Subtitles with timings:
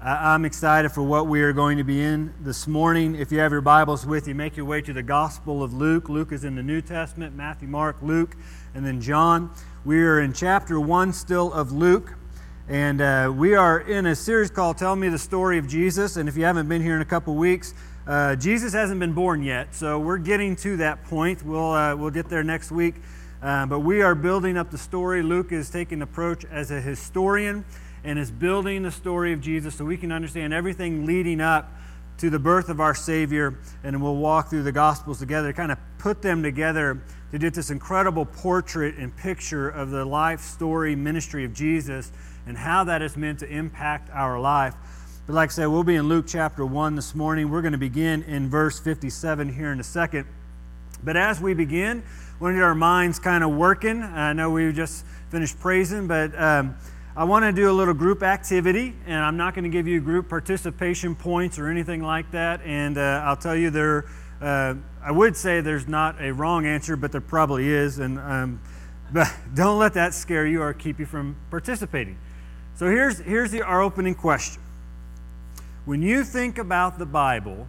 [0.00, 3.16] I'm excited for what we are going to be in this morning.
[3.16, 6.08] If you have your Bibles with you, make your way to the Gospel of Luke.
[6.08, 8.36] Luke is in the New Testament Matthew, Mark, Luke,
[8.76, 9.50] and then John.
[9.84, 12.14] We are in chapter 1 still of Luke.
[12.68, 16.16] And uh, we are in a series called Tell Me the Story of Jesus.
[16.16, 17.74] And if you haven't been here in a couple weeks,
[18.06, 19.74] uh, Jesus hasn't been born yet.
[19.74, 21.42] So we're getting to that point.
[21.42, 22.94] We'll, uh, we'll get there next week.
[23.42, 25.24] Uh, but we are building up the story.
[25.24, 27.64] Luke is taking approach as a historian
[28.04, 31.72] and is building the story of Jesus so we can understand everything leading up
[32.18, 33.58] to the birth of our Savior.
[33.82, 37.00] And we'll walk through the Gospels together, to kind of put them together
[37.32, 42.10] to get this incredible portrait and picture of the life story ministry of Jesus
[42.46, 44.74] and how that is meant to impact our life.
[45.26, 47.50] But like I said, we'll be in Luke chapter 1 this morning.
[47.50, 50.26] We're going to begin in verse 57 here in a second.
[51.04, 52.02] But as we begin,
[52.40, 54.02] we want to get our minds kind of working.
[54.02, 56.38] I know we just finished praising, but.
[56.40, 56.76] Um,
[57.18, 60.00] I want to do a little group activity, and I'm not going to give you
[60.00, 62.60] group participation points or anything like that.
[62.62, 64.04] And uh, I'll tell you, there,
[64.40, 67.98] uh, I would say there's not a wrong answer, but there probably is.
[67.98, 68.60] And um,
[69.12, 72.16] but don't let that scare you or keep you from participating.
[72.76, 74.62] So here's here's the, our opening question.
[75.86, 77.66] When you think about the Bible,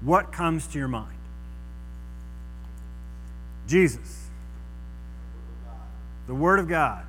[0.00, 1.18] what comes to your mind?
[3.68, 4.30] Jesus,
[6.26, 7.04] the Word of God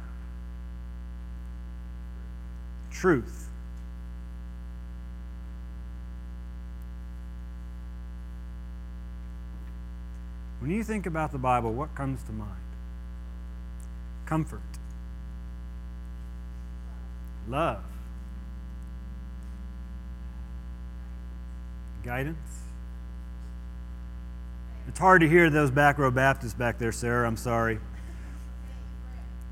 [3.04, 3.50] truth.
[10.62, 12.50] When you think about the Bible, what comes to mind?
[14.26, 14.62] Comfort,
[17.50, 17.84] love,
[22.06, 22.38] guidance.
[24.88, 27.28] It's hard to hear those back row Baptists back there, Sarah.
[27.28, 27.80] I'm sorry.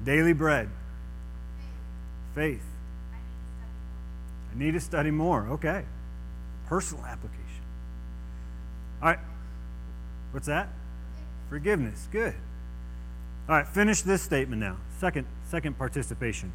[0.05, 0.69] Daily bread,
[2.33, 2.70] faith.
[4.53, 5.47] I need to study more.
[5.51, 5.83] Okay.
[6.67, 7.41] Personal application.
[9.01, 9.19] All right.
[10.31, 10.69] What's that?
[11.49, 12.07] Forgiveness.
[12.11, 12.33] Good.
[13.49, 14.77] All right, finish this statement now.
[14.99, 16.51] Second, second participation.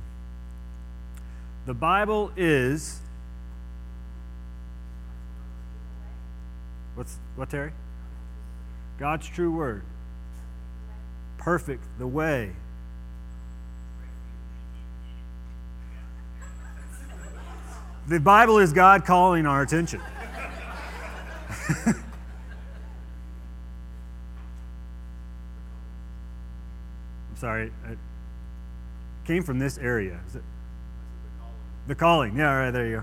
[1.66, 3.00] The Bible is
[6.96, 7.72] What's what Terry?
[8.98, 9.82] God's true word.
[11.36, 12.52] Perfect, the way,
[18.08, 20.00] The Bible is God calling our attention.
[21.86, 21.94] I'm
[27.34, 27.72] sorry.
[27.90, 27.98] It
[29.24, 30.20] came from this area.
[30.28, 30.42] Is it?
[31.88, 32.36] The calling.
[32.36, 33.02] Yeah, all right, there you go.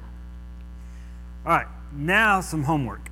[1.45, 3.09] All right, now some homework.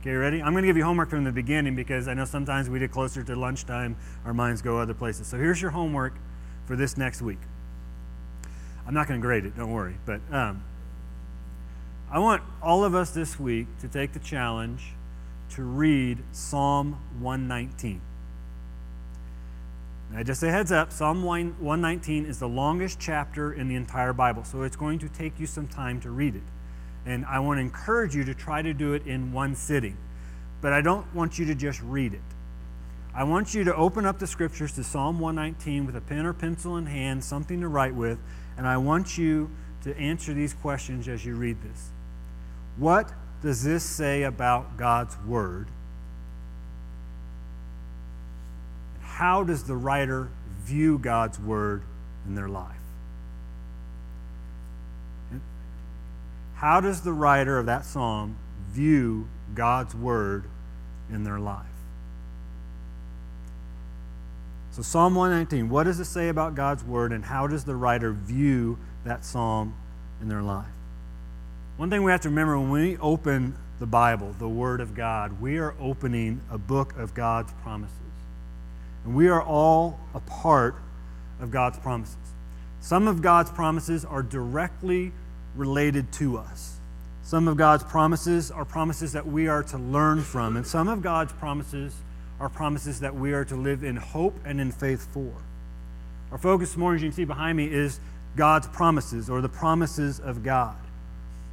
[0.00, 0.42] Okay, ready?
[0.42, 2.90] I'm going to give you homework from the beginning because I know sometimes we get
[2.90, 5.28] closer to lunchtime, our minds go other places.
[5.28, 6.14] So here's your homework
[6.66, 7.38] for this next week.
[8.86, 9.96] I'm not going to grade it, don't worry.
[10.06, 10.64] But um,
[12.12, 14.94] I want all of us this week to take the challenge
[15.50, 18.00] to read Psalm 119.
[20.10, 24.42] Now, just a heads up Psalm 119 is the longest chapter in the entire Bible,
[24.42, 26.42] so it's going to take you some time to read it.
[27.06, 29.96] And I want to encourage you to try to do it in one sitting.
[30.60, 32.20] But I don't want you to just read it.
[33.14, 36.32] I want you to open up the scriptures to Psalm 119 with a pen or
[36.32, 38.18] pencil in hand, something to write with,
[38.56, 39.48] and I want you
[39.82, 41.90] to answer these questions as you read this.
[42.80, 45.68] What does this say about God's Word?
[49.02, 50.30] How does the writer
[50.62, 51.82] view God's Word
[52.26, 52.76] in their life?
[56.54, 58.36] How does the writer of that psalm
[58.70, 60.44] view God's Word
[61.12, 61.66] in their life?
[64.70, 68.12] So, Psalm 119, what does it say about God's Word, and how does the writer
[68.12, 69.74] view that psalm
[70.22, 70.66] in their life?
[71.80, 75.40] One thing we have to remember when we open the Bible, the Word of God,
[75.40, 77.96] we are opening a book of God's promises.
[79.06, 80.74] And we are all a part
[81.40, 82.18] of God's promises.
[82.80, 85.12] Some of God's promises are directly
[85.56, 86.76] related to us.
[87.22, 90.58] Some of God's promises are promises that we are to learn from.
[90.58, 91.94] And some of God's promises
[92.38, 95.32] are promises that we are to live in hope and in faith for.
[96.30, 98.00] Our focus this morning, as you can see behind me, is
[98.36, 100.76] God's promises or the promises of God.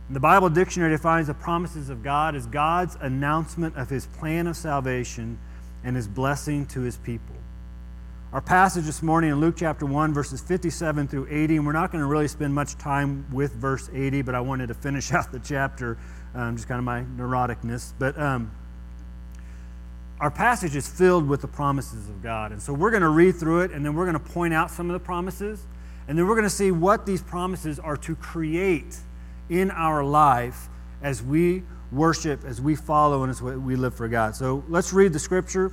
[0.09, 4.55] The Bible dictionary defines the promises of God as God's announcement of his plan of
[4.55, 5.37] salvation
[5.83, 7.35] and his blessing to his people.
[8.31, 11.91] Our passage this morning in Luke chapter 1, verses 57 through 80, and we're not
[11.91, 15.29] going to really spend much time with verse 80, but I wanted to finish out
[15.33, 15.97] the chapter,
[16.33, 17.91] um, just kind of my neuroticness.
[17.99, 18.49] But um,
[20.21, 22.53] our passage is filled with the promises of God.
[22.53, 24.71] And so we're going to read through it, and then we're going to point out
[24.71, 25.65] some of the promises,
[26.07, 28.99] and then we're going to see what these promises are to create
[29.49, 30.69] in our life
[31.01, 34.35] as we worship, as we follow, and as we live for God.
[34.35, 35.71] So let's read the scripture,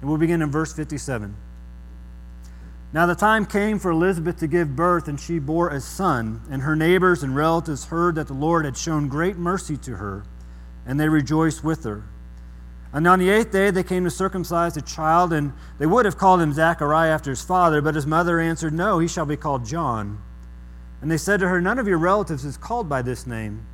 [0.00, 1.34] and we'll begin in verse 57.
[2.92, 6.42] Now the time came for Elizabeth to give birth, and she bore a son.
[6.50, 10.24] And her neighbors and relatives heard that the Lord had shown great mercy to her,
[10.86, 12.04] and they rejoiced with her.
[12.92, 16.16] And on the eighth day they came to circumcise the child, and they would have
[16.16, 19.66] called him Zachariah after his father, but his mother answered, No, he shall be called
[19.66, 20.22] John.
[21.06, 23.64] And they said to her, None of your relatives is called by this name.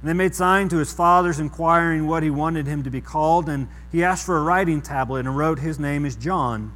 [0.00, 3.48] And they made sign to his fathers, inquiring what he wanted him to be called.
[3.48, 6.72] And he asked for a writing tablet and wrote, His name is John.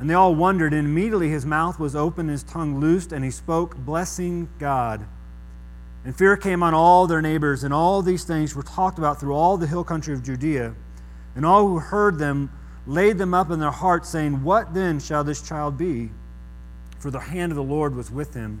[0.00, 3.30] And they all wondered, and immediately his mouth was open, his tongue loosed, and he
[3.30, 5.06] spoke, blessing God.
[6.04, 9.34] And fear came on all their neighbors, and all these things were talked about through
[9.34, 10.74] all the hill country of Judea.
[11.36, 12.50] And all who heard them
[12.84, 16.10] laid them up in their hearts, saying, What then shall this child be?
[16.98, 18.60] For the hand of the Lord was with him.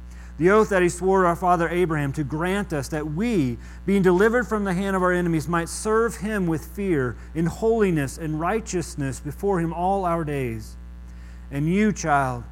[0.37, 4.01] the oath that he swore to our father Abraham to grant us that we, being
[4.01, 8.39] delivered from the hand of our enemies, might serve him with fear, in holiness and
[8.39, 10.77] righteousness before him all our days.
[11.51, 12.43] And you, child,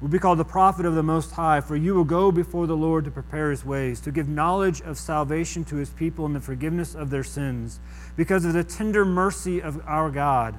[0.00, 2.76] will be called the prophet of the Most High, for you will go before the
[2.76, 6.40] Lord to prepare his ways, to give knowledge of salvation to his people and the
[6.40, 7.80] forgiveness of their sins,
[8.16, 10.56] because of the tender mercy of our God,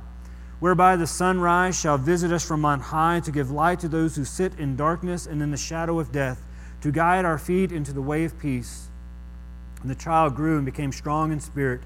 [0.59, 4.23] whereby the sunrise shall visit us from on high to give light to those who
[4.23, 6.45] sit in darkness and in the shadow of death
[6.81, 8.89] to guide our feet into the way of peace.
[9.81, 11.81] And the child grew and became strong in spirit,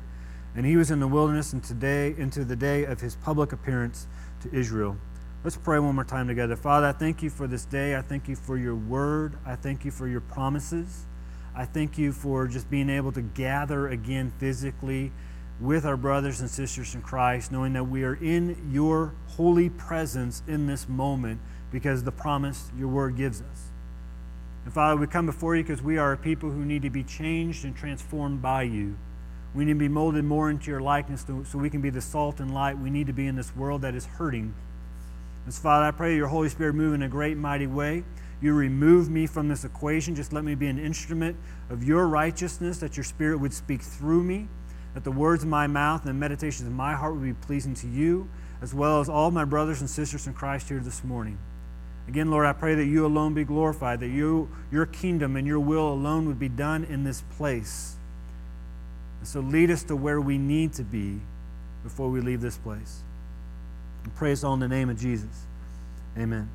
[0.55, 4.07] and he was in the wilderness and today into the day of his public appearance
[4.41, 4.97] to Israel.
[5.43, 6.55] Let's pray one more time together.
[6.55, 7.95] Father, I thank you for this day.
[7.95, 9.37] I thank you for your word.
[9.45, 11.05] I thank you for your promises.
[11.55, 15.11] I thank you for just being able to gather again physically
[15.59, 20.41] with our brothers and sisters in Christ, knowing that we are in your holy presence
[20.47, 21.39] in this moment
[21.71, 23.71] because the promise your word gives us.
[24.65, 27.03] And Father, we come before you because we are a people who need to be
[27.03, 28.97] changed and transformed by you.
[29.53, 32.39] We need to be molded more into your likeness so we can be the salt
[32.39, 34.53] and light we need to be in this world that is hurting.
[35.45, 38.03] And so, Father, I pray your Holy Spirit move in a great, mighty way.
[38.41, 40.15] You remove me from this equation.
[40.15, 41.37] Just let me be an instrument
[41.69, 44.47] of your righteousness, that your Spirit would speak through me,
[44.93, 47.75] that the words of my mouth and the meditations of my heart would be pleasing
[47.75, 48.27] to you,
[48.61, 51.37] as well as all my brothers and sisters in Christ here this morning.
[52.07, 55.59] Again, Lord, I pray that you alone be glorified, that you, your kingdom and your
[55.59, 57.95] will alone would be done in this place.
[59.19, 61.19] And so lead us to where we need to be
[61.83, 63.01] before we leave this place.
[64.03, 65.45] And pray us all in the name of Jesus.
[66.17, 66.49] Amen.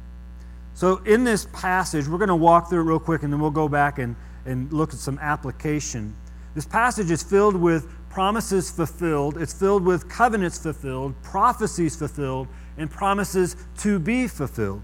[0.75, 3.51] So, in this passage, we're going to walk through it real quick and then we'll
[3.51, 4.15] go back and,
[4.47, 6.15] and look at some application.
[6.55, 12.49] This passage is filled with promises fulfilled, it's filled with covenants fulfilled, prophecies fulfilled,
[12.79, 14.83] and promises to be fulfilled.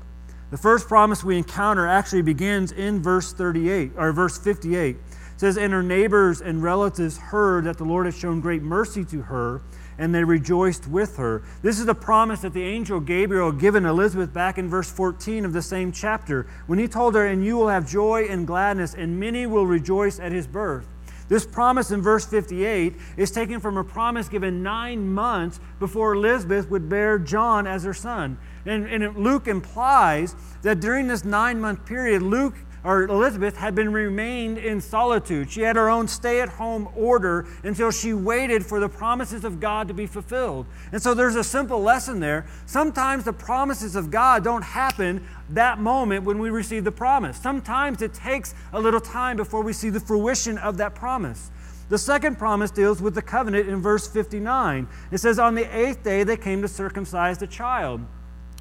[0.49, 4.95] The first promise we encounter actually begins in verse 38 or verse 58.
[4.97, 5.01] It
[5.37, 9.23] says, And her neighbors and relatives heard that the Lord had shown great mercy to
[9.23, 9.61] her,
[9.99, 11.43] and they rejoiced with her.
[11.63, 15.45] This is the promise that the angel Gabriel had given Elizabeth back in verse 14
[15.45, 18.95] of the same chapter, when he told her, And you will have joy and gladness,
[18.95, 20.87] and many will rejoice at his birth.
[21.29, 26.71] This promise in verse 58 is taken from a promise given nine months before Elizabeth
[26.71, 28.39] would bear John as her son.
[28.67, 32.55] And, and Luke implies that during this nine month period, Luke
[32.87, 35.51] or Elizabeth had been remained in solitude.
[35.51, 39.95] She had her own stay-at-home order until she waited for the promises of God to
[39.95, 40.67] be fulfilled.
[40.93, 42.47] And so there's a simple lesson there.
[42.67, 47.37] Sometimes the promises of God don't happen that moment when we receive the promise.
[47.37, 51.51] Sometimes it takes a little time before we see the fruition of that promise.
[51.89, 54.87] The second promise deals with the covenant in verse 59.
[55.11, 58.01] It says, On the eighth day they came to circumcise the child.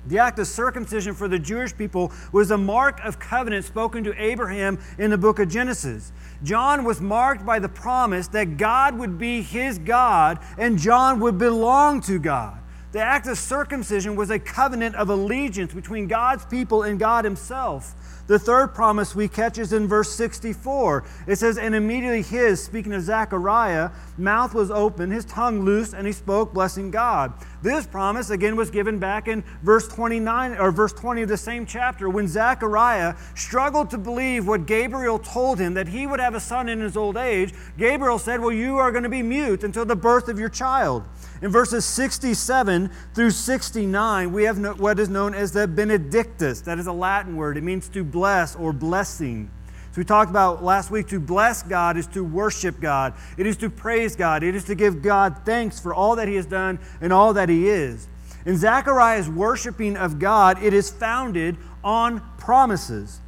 [0.07, 4.21] The act of circumcision for the Jewish people was a mark of covenant spoken to
[4.21, 6.11] Abraham in the book of Genesis.
[6.43, 11.37] John was marked by the promise that God would be his God and John would
[11.37, 12.59] belong to God.
[12.95, 17.93] The act of circumcision was a covenant of allegiance between God's people and God himself.
[18.27, 21.03] The third promise we catch is in verse 64.
[21.27, 26.07] It says, And immediately his, speaking of Zechariah, mouth was open, his tongue loose, and
[26.07, 27.33] he spoke, blessing God.
[27.61, 31.65] This promise, again, was given back in verse 29 or verse 20 of the same
[31.65, 36.39] chapter when Zechariah struggled to believe what Gabriel told him that he would have a
[36.39, 37.53] son in his old age.
[37.77, 41.03] Gabriel said, Well, you are going to be mute until the birth of your child.
[41.45, 46.61] In verses 67 through 69, we have what is known as the Benedictus.
[46.61, 49.51] That is a Latin word, it means to bless or blessing.
[49.91, 53.57] So we talked about last week to bless God is to worship God, it is
[53.57, 56.79] to praise God, it is to give God thanks for all that He has done
[56.99, 58.07] and all that He is.
[58.47, 63.21] In Zechariah's worshiping of God, it is founded on promises.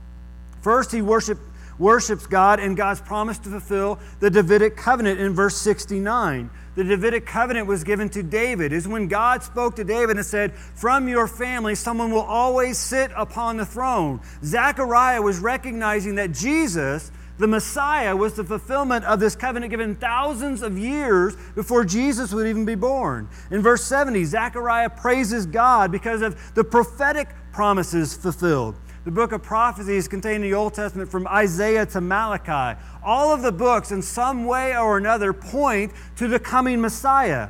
[0.61, 1.37] First, he worship,
[1.77, 6.49] worships God and God's promise to fulfill the Davidic covenant in verse 69.
[6.77, 10.53] The Davidic covenant was given to David, is when God spoke to David and said,
[10.53, 14.21] From your family, someone will always sit upon the throne.
[14.43, 20.61] Zechariah was recognizing that Jesus the Messiah was the fulfillment of this covenant given thousands
[20.61, 23.29] of years before Jesus would even be born.
[23.51, 28.75] In verse 70, Zechariah praises God because of the prophetic promises fulfilled.
[29.07, 32.77] The book of prophecies contained in the Old Testament from Isaiah to Malachi.
[33.01, 37.47] All of the books, in some way or another, point to the coming Messiah.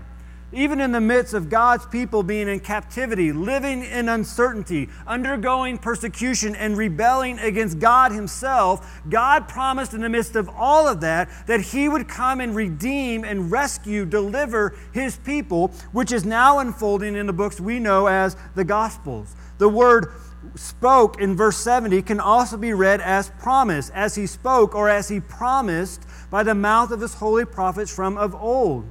[0.54, 6.56] Even in the midst of God's people being in captivity, living in uncertainty, undergoing persecution,
[6.56, 11.62] and rebelling against God Himself, God promised in the midst of all of that that
[11.62, 17.26] He would come and redeem and rescue, deliver His people, which is now unfolding in
[17.26, 19.36] the books we know as the Gospels.
[19.58, 20.14] The word
[20.56, 25.10] spoke in verse 70 can also be read as promise, as He spoke or as
[25.10, 28.86] He promised by the mouth of His holy prophets from of old.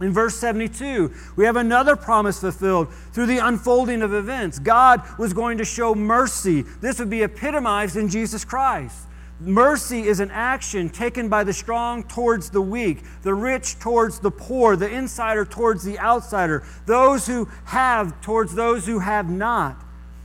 [0.00, 4.58] In verse 72, we have another promise fulfilled through the unfolding of events.
[4.58, 6.62] God was going to show mercy.
[6.62, 9.06] This would be epitomized in Jesus Christ.
[9.40, 14.30] Mercy is an action taken by the strong towards the weak, the rich towards the
[14.30, 19.81] poor, the insider towards the outsider, those who have towards those who have not.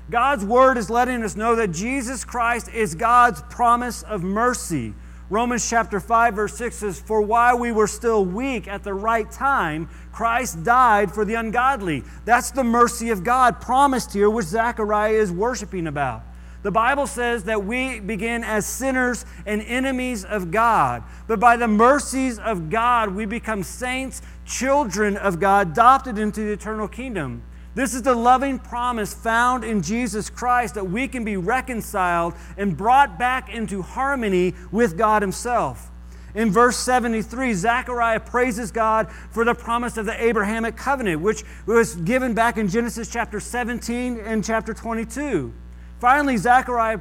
[0.09, 4.93] God's word is letting us know that Jesus Christ is God's promise of mercy.
[5.29, 9.29] Romans chapter 5, verse 6 says, For while we were still weak at the right
[9.29, 12.03] time, Christ died for the ungodly.
[12.23, 16.23] That's the mercy of God promised here, which Zechariah is worshiping about.
[16.63, 21.67] The Bible says that we begin as sinners and enemies of God, but by the
[21.67, 27.43] mercies of God, we become saints, children of God, adopted into the eternal kingdom.
[27.77, 32.75] This is the loving promise found in Jesus Christ that we can be reconciled and
[32.75, 35.91] brought back into harmony with God Himself.
[36.33, 41.93] In verse 73, Zechariah praises God for the promise of the Abrahamic covenant, which was
[41.97, 45.53] given back in Genesis chapter 17 and chapter 22.
[45.99, 46.99] Finally, Zechariah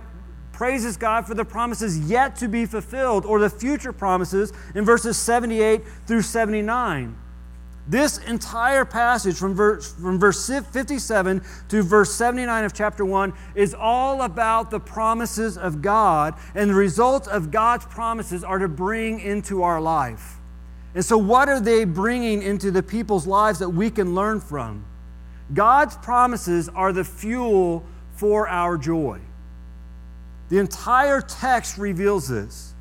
[0.52, 5.16] praises God for the promises yet to be fulfilled, or the future promises in verses
[5.16, 7.16] 78 through 79.
[7.88, 13.74] This entire passage from verse, from verse 57 to verse 79 of chapter 1 is
[13.74, 19.20] all about the promises of God, and the results of God's promises are to bring
[19.20, 20.36] into our life.
[20.96, 24.84] And so, what are they bringing into the people's lives that we can learn from?
[25.54, 27.84] God's promises are the fuel
[28.16, 29.20] for our joy.
[30.48, 32.74] The entire text reveals this.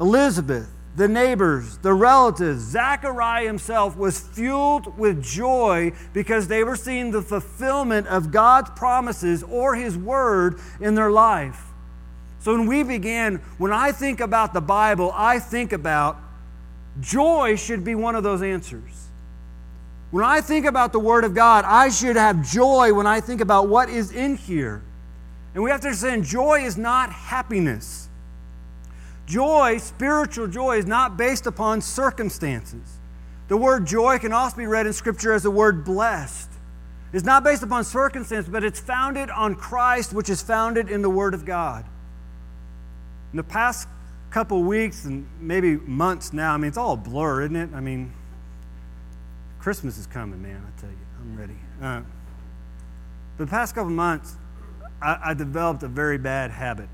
[0.00, 0.68] Elizabeth,
[1.00, 7.22] the neighbors, the relatives, Zachariah himself was fueled with joy because they were seeing the
[7.22, 11.68] fulfillment of God's promises or his word in their life.
[12.40, 16.18] So when we began, when I think about the Bible, I think about
[17.00, 19.08] joy should be one of those answers.
[20.10, 23.40] When I think about the Word of God, I should have joy when I think
[23.40, 24.82] about what is in here.
[25.54, 28.09] And we have to understand joy is not happiness.
[29.30, 32.98] Joy, spiritual joy, is not based upon circumstances.
[33.46, 36.50] The word joy can also be read in Scripture as the word blessed.
[37.12, 41.10] It's not based upon circumstance, but it's founded on Christ, which is founded in the
[41.10, 41.84] Word of God.
[43.32, 43.86] In the past
[44.30, 47.70] couple weeks and maybe months now, I mean, it's all a blur, isn't it?
[47.72, 48.12] I mean,
[49.60, 50.96] Christmas is coming, man, I tell you.
[51.20, 51.56] I'm ready.
[51.80, 52.02] Uh,
[53.38, 54.34] the past couple months,
[55.00, 56.88] I, I developed a very bad habit.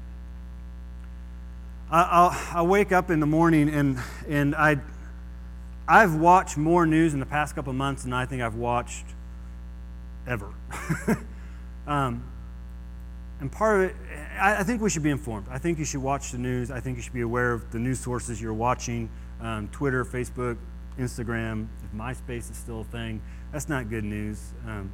[1.91, 4.79] I, I, wake up in the morning and, and I,
[5.87, 9.07] I've watched more news in the past couple of months than I think I've watched
[10.27, 10.53] ever.
[11.87, 12.25] um,
[13.39, 13.97] and part of it,
[14.41, 15.47] I, I, think we should be informed.
[15.49, 16.73] I think you should watch the news.
[16.73, 19.09] I think you should be aware of the news sources you're watching
[19.41, 20.57] um, Twitter, Facebook,
[20.99, 21.69] Instagram.
[21.85, 24.43] If MySpace is still a thing, that's not good news.
[24.67, 24.91] Um,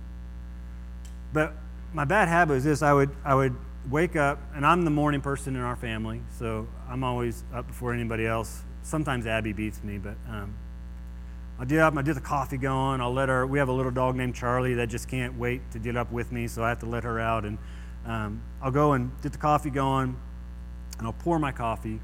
[1.33, 1.55] but
[1.95, 3.57] my bad habit is this I would, I would
[3.91, 7.93] wake up, and I'm the morning person in our family, so I'm always up before
[7.93, 8.63] anybody else.
[8.83, 10.55] Sometimes Abby beats me, but um,
[11.59, 13.01] I'll get up, I'll get the coffee going.
[13.01, 15.79] I'll let her, we have a little dog named Charlie that just can't wait to
[15.79, 17.45] get up with me, so I have to let her out.
[17.45, 17.59] And
[18.07, 20.17] um, I'll go and get the coffee going,
[20.99, 22.01] and I'll pour my coffee.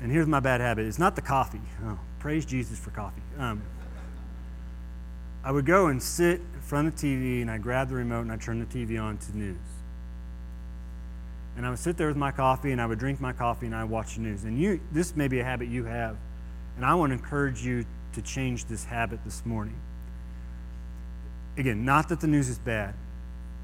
[0.00, 1.60] And here's my bad habit it's not the coffee.
[1.84, 3.22] Oh, praise Jesus for coffee.
[3.38, 3.62] Um,
[5.42, 8.22] I would go and sit in front of the TV and I grab the remote
[8.22, 9.56] and I turn the TV on to news.
[11.58, 13.74] And I would sit there with my coffee and I would drink my coffee and
[13.74, 14.44] I would watch the news.
[14.44, 16.16] And you, this may be a habit you have.
[16.76, 19.74] And I want to encourage you to change this habit this morning.
[21.56, 22.94] Again, not that the news is bad,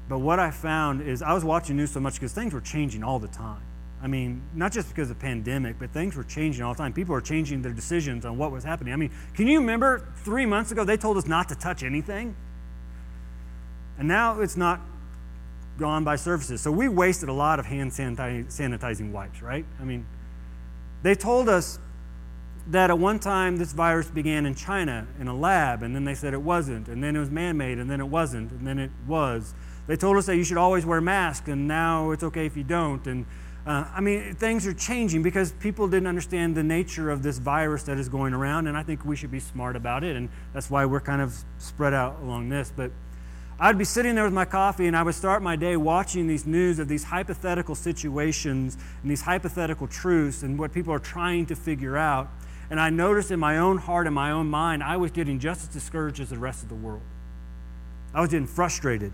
[0.09, 3.01] but what I found is I was watching news so much because things were changing
[3.01, 3.61] all the time.
[4.03, 6.91] I mean, not just because of the pandemic, but things were changing all the time.
[6.91, 8.91] People were changing their decisions on what was happening.
[8.91, 12.35] I mean, can you remember three months ago they told us not to touch anything?
[13.97, 14.81] And now it's not
[15.77, 16.61] gone by surfaces.
[16.61, 19.65] So we wasted a lot of hand sanitizing wipes, right?
[19.79, 20.05] I mean,
[21.03, 21.79] they told us
[22.67, 26.15] that at one time this virus began in China in a lab, and then they
[26.15, 28.79] said it wasn't, and then it was man made, and then it wasn't, and then
[28.79, 29.53] it was.
[29.87, 32.63] They told us that you should always wear masks, and now it's okay if you
[32.63, 33.05] don't.
[33.05, 33.25] And
[33.67, 37.83] uh, I mean, things are changing because people didn't understand the nature of this virus
[37.83, 40.69] that is going around, and I think we should be smart about it, and that's
[40.69, 42.73] why we're kind of spread out along this.
[42.75, 42.91] But
[43.57, 46.45] I'd be sitting there with my coffee, and I would start my day watching these
[46.45, 51.55] news of these hypothetical situations and these hypothetical truths and what people are trying to
[51.55, 52.29] figure out.
[52.69, 55.63] And I noticed in my own heart and my own mind, I was getting just
[55.63, 57.03] as discouraged as the rest of the world.
[58.13, 59.11] I was getting frustrated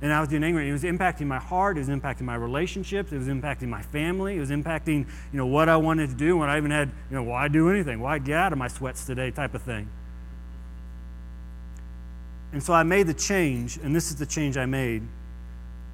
[0.00, 0.68] and I was getting angry.
[0.68, 1.76] It was impacting my heart.
[1.76, 3.12] It was impacting my relationships.
[3.12, 4.36] It was impacting my family.
[4.36, 6.36] It was impacting, you know, what I wanted to do.
[6.36, 8.00] When I even had, you know, why do anything?
[8.00, 9.30] Why get out of my sweats today?
[9.30, 9.90] Type of thing.
[12.52, 15.02] And so I made the change, and this is the change I made.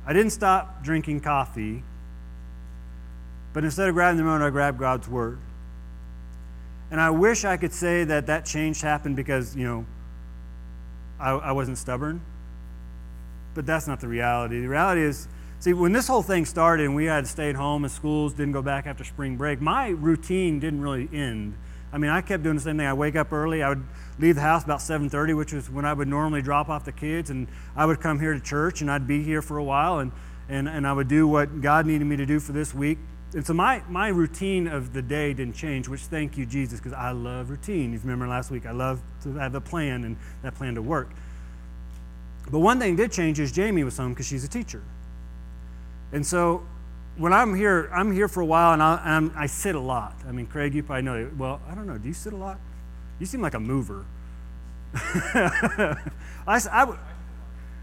[0.06, 1.82] I didn't stop drinking coffee,
[3.52, 5.38] but instead of grabbing the remote, I grabbed God's word.
[6.90, 9.86] And I wish I could say that that change happened because, you know,
[11.18, 12.20] I, I wasn't stubborn
[13.54, 14.60] but that's not the reality.
[14.60, 15.28] The reality is,
[15.60, 18.34] see, when this whole thing started and we had to stay at home and schools
[18.34, 21.54] didn't go back after spring break, my routine didn't really end.
[21.92, 22.86] I mean, I kept doing the same thing.
[22.86, 23.62] I wake up early.
[23.62, 23.84] I would
[24.18, 27.30] leave the house about 7:30, which was when I would normally drop off the kids,
[27.30, 30.12] and I would come here to church and I'd be here for a while, and
[30.48, 32.98] and, and I would do what God needed me to do for this week.
[33.34, 36.92] And so my, my routine of the day didn't change, which thank you, Jesus, because
[36.92, 37.92] I love routine.
[37.92, 41.10] You remember last week, I love to have a plan and that plan to work.
[42.50, 44.82] But one thing did change is Jamie was home because she's a teacher.
[46.12, 46.64] And so
[47.16, 50.14] when I'm here, I'm here for a while and, I, i sit a lot.
[50.28, 51.30] I mean, Craig, you probably know.
[51.36, 51.98] Well, I don't know.
[51.98, 52.60] Do you sit a lot?
[53.18, 54.04] You seem like a mover.
[54.94, 55.98] I,
[56.46, 56.98] I would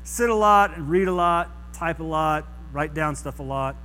[0.03, 3.75] sit a lot and read a lot, type a lot, write down stuff a lot.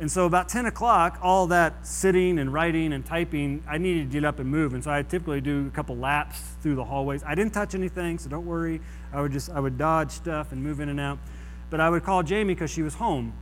[0.00, 4.12] And so about 10 o'clock, all that sitting and writing and typing, I needed to
[4.12, 4.74] get up and move.
[4.74, 7.22] And so I typically do a couple laps through the hallways.
[7.22, 8.80] I didn't touch anything, so don't worry.
[9.12, 11.18] I would just, I would dodge stuff and move in and out.
[11.70, 13.32] But I would call Jamie because she was home.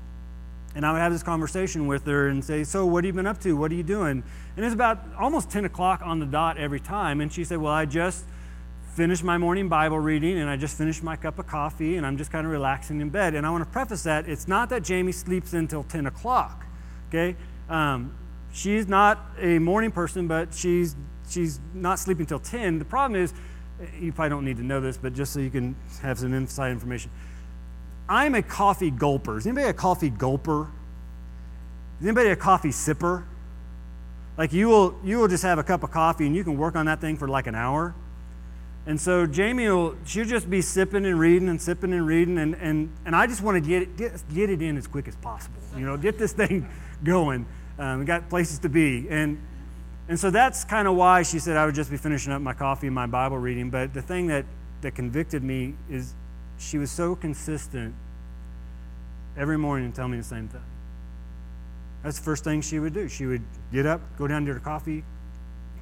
[0.75, 3.27] And I would have this conversation with her and say, So, what have you been
[3.27, 3.57] up to?
[3.57, 4.23] What are you doing?
[4.57, 7.21] And it's about almost 10 o'clock on the dot every time.
[7.21, 8.25] And she said, Well, I just
[8.95, 12.17] finished my morning Bible reading and I just finished my cup of coffee and I'm
[12.17, 13.35] just kind of relaxing in bed.
[13.35, 16.67] And I want to preface that it's not that Jamie sleeps until 10 o'clock,
[17.09, 17.37] okay?
[17.69, 18.15] Um,
[18.53, 20.97] she's not a morning person, but she's,
[21.29, 22.79] she's not sleeping until 10.
[22.79, 23.33] The problem is,
[23.99, 26.71] you probably don't need to know this, but just so you can have some inside
[26.73, 27.11] information.
[28.11, 29.39] I'm a coffee gulper.
[29.39, 30.69] Is anybody a coffee gulper?
[32.01, 33.23] Is anybody a coffee sipper?
[34.37, 36.75] Like you will, you will just have a cup of coffee and you can work
[36.75, 37.95] on that thing for like an hour.
[38.85, 42.39] And so Jamie will, she'll just be sipping and reading and sipping and reading.
[42.39, 45.07] And, and, and I just want to get it, get, get it in as quick
[45.07, 45.61] as possible.
[45.77, 46.69] You know, get this thing
[47.05, 47.47] going.
[47.79, 49.09] Um, we got places to be.
[49.09, 49.41] And,
[50.09, 52.55] and so that's kind of why she said I would just be finishing up my
[52.55, 53.71] coffee and my Bible reading.
[53.71, 54.47] But the thing that,
[54.81, 56.15] that convicted me is
[56.61, 57.95] she was so consistent
[59.37, 60.63] every morning and tell me the same thing.
[62.03, 63.09] That's the first thing she would do.
[63.09, 63.43] She would
[63.73, 65.03] get up, go down to her coffee,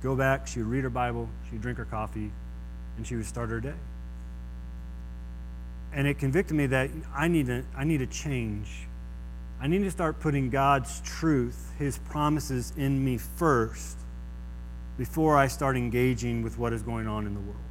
[0.03, 2.31] go back, she would read her Bible, she would drink her coffee,
[2.97, 3.75] and she would start her day.
[5.93, 8.87] And it convicted me that I need a, I need a change.
[9.61, 13.97] I need to start putting God's truth, His promises in me first
[14.97, 17.68] before I start engaging with what is going on in the world.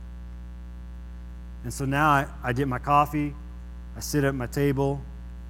[1.63, 3.34] And so now I, I get my coffee,
[3.96, 5.02] I sit at my table,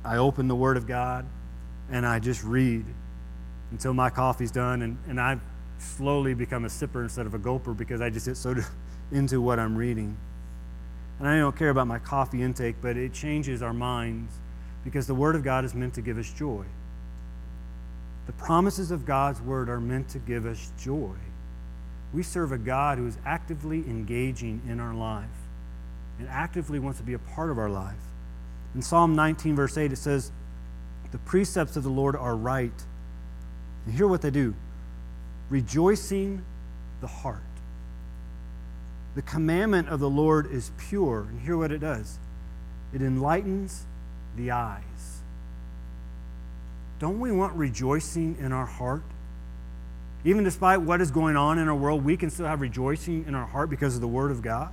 [0.04, 1.26] I open the Word of God,
[1.92, 2.86] and I just read
[3.72, 4.82] until my coffee's done.
[4.82, 5.42] And, and I've
[5.80, 8.56] slowly become a sipper instead of a gulper because I just get so
[9.12, 10.18] into what I'm reading.
[11.20, 14.34] And I don't care about my coffee intake, but it changes our minds
[14.84, 16.64] because the Word of God is meant to give us joy.
[18.28, 21.16] The promises of God's Word are meant to give us joy.
[22.14, 25.47] We serve a God who is actively engaging in our life
[26.20, 27.96] and actively wants to be a part of our life.
[28.76, 30.32] In Psalm 19, verse 8, it says,
[31.12, 32.72] The precepts of the Lord are right.
[33.86, 34.56] And hear what they do
[35.50, 36.44] rejoicing
[37.00, 37.42] the heart.
[39.16, 41.22] The commandment of the Lord is pure.
[41.30, 42.20] And hear what it does
[42.94, 43.86] it enlightens
[44.36, 45.22] the eyes.
[47.00, 49.04] Don't we want rejoicing in our heart?
[50.24, 53.36] Even despite what is going on in our world, we can still have rejoicing in
[53.36, 54.72] our heart because of the Word of God.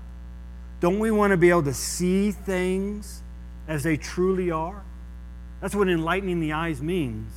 [0.84, 3.22] Don't we want to be able to see things
[3.66, 4.82] as they truly are?
[5.62, 7.32] That's what enlightening the eyes means.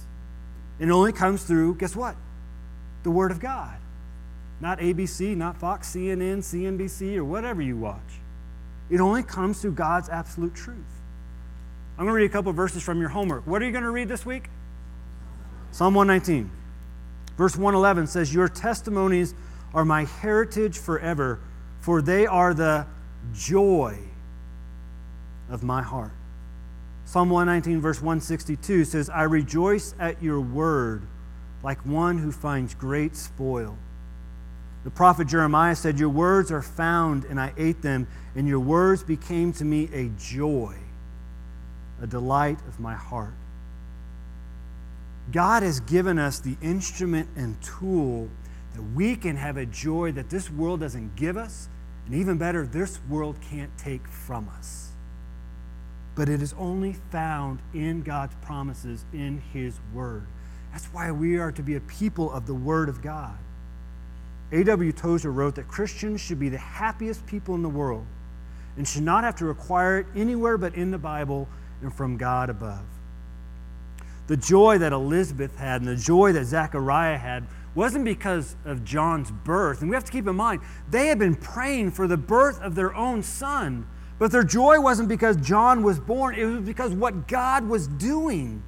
[0.80, 2.18] It only comes through, guess what?
[3.04, 3.78] The Word of God.
[4.60, 8.20] Not ABC, not Fox, CNN, CNBC, or whatever you watch.
[8.90, 10.76] It only comes through God's absolute truth.
[11.98, 13.48] I'm going to read a couple verses from your homework.
[13.48, 14.50] What are you going to read this week?
[15.72, 16.52] Psalm 119.
[17.38, 19.34] Verse 111 says, Your testimonies
[19.74, 21.40] are my heritage forever,
[21.80, 22.86] for they are the
[23.34, 23.98] joy
[25.50, 26.12] of my heart.
[27.06, 31.04] Psalm 119, verse 162 says, I rejoice at your word
[31.64, 33.78] like one who finds great spoil.
[34.84, 39.04] The prophet Jeremiah said, Your words are found, and I ate them, and your words
[39.04, 40.76] became to me a joy,
[42.02, 43.34] a delight of my heart.
[45.32, 48.30] God has given us the instrument and tool
[48.76, 51.68] that we can have a joy that this world doesn't give us,
[52.08, 54.90] and even better, this world can't take from us.
[56.16, 60.26] But it is only found in God's promises in His Word.
[60.72, 63.38] That's why we are to be a people of the Word of God.
[64.52, 64.92] A.W.
[64.94, 68.06] Tozer wrote that Christians should be the happiest people in the world
[68.78, 71.48] and should not have to require it anywhere but in the Bible
[71.82, 72.84] and from God above
[74.28, 79.30] the joy that Elizabeth had and the joy that Zechariah had wasn't because of John's
[79.30, 79.82] birth.
[79.82, 82.74] And we have to keep in mind, they had been praying for the birth of
[82.74, 83.88] their own son.
[84.18, 88.64] But their joy wasn't because John was born, it was because what God was doing.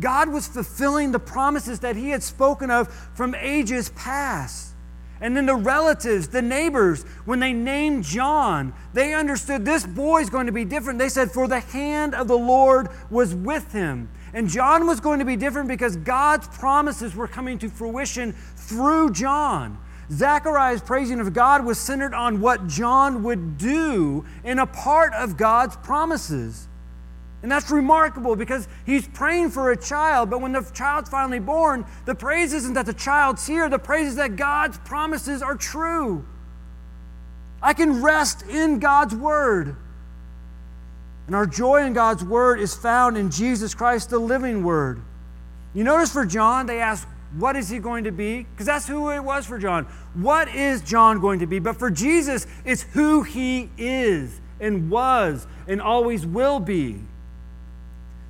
[0.00, 4.74] God was fulfilling the promises that he had spoken of from ages past.
[5.20, 10.30] And then the relatives, the neighbors, when they named John, they understood this boy is
[10.30, 10.98] going to be different.
[10.98, 14.10] They said, For the hand of the Lord was with him.
[14.36, 19.12] And John was going to be different because God's promises were coming to fruition through
[19.12, 19.78] John.
[20.12, 25.38] Zechariah's praising of God was centered on what John would do in a part of
[25.38, 26.68] God's promises.
[27.42, 31.86] And that's remarkable because he's praying for a child, but when the child's finally born,
[32.04, 36.26] the praise isn't that the child's here, the praise is that God's promises are true.
[37.62, 39.76] I can rest in God's word.
[41.26, 45.00] And our joy in God's Word is found in Jesus Christ, the living Word.
[45.74, 48.44] You notice for John, they ask, What is he going to be?
[48.44, 49.84] Because that's who it was for John.
[50.14, 51.58] What is John going to be?
[51.58, 57.00] But for Jesus, it's who he is and was and always will be.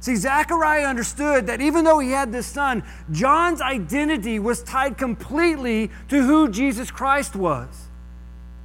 [0.00, 5.90] See, Zechariah understood that even though he had this son, John's identity was tied completely
[6.08, 7.88] to who Jesus Christ was.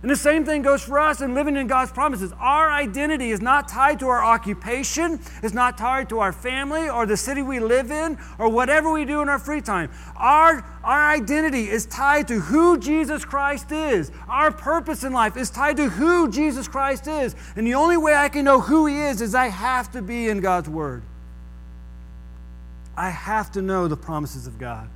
[0.01, 2.33] And the same thing goes for us in living in God's promises.
[2.39, 7.05] Our identity is not tied to our occupation, it's not tied to our family or
[7.05, 9.91] the city we live in or whatever we do in our free time.
[10.15, 14.11] Our, our identity is tied to who Jesus Christ is.
[14.27, 17.35] Our purpose in life is tied to who Jesus Christ is.
[17.55, 20.29] And the only way I can know who He is is I have to be
[20.29, 21.03] in God's Word.
[22.97, 24.89] I have to know the promises of God.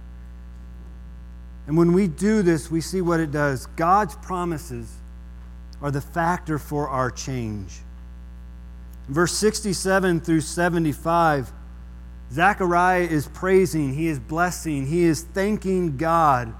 [1.67, 3.65] And when we do this, we see what it does.
[3.75, 4.93] God's promises
[5.81, 7.79] are the factor for our change.
[9.07, 11.51] verse 67 through 75,
[12.31, 16.53] Zechariah is praising, he is blessing, he is thanking God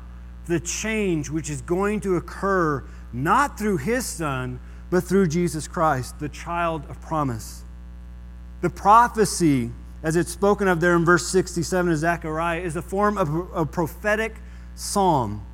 [0.44, 4.60] for the change which is going to occur not through his son,
[4.92, 7.64] but through Jesus Christ, the child of promise.
[8.62, 9.72] The prophecy,
[10.04, 13.66] as it's spoken of there in verse 67 of Zechariah, is a form of a
[13.66, 14.36] prophetic
[14.76, 15.46] psalm.